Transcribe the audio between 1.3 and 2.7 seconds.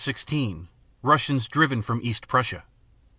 driven from East Prussia.